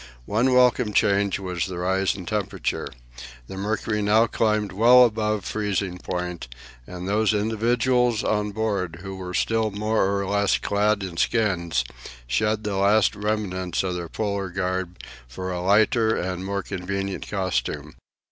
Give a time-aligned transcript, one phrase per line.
[0.25, 2.87] One welcome change was the rise in temperature;
[3.45, 6.47] the mercury now climbed well above freezing point,
[6.87, 11.83] and those individuals on board who were still more or less clad in skins,
[12.25, 17.93] shed the last remnants of their Polar garb for a lighter and more convenient costume.